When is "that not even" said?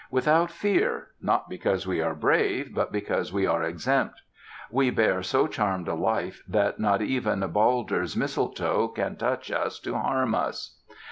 6.47-7.41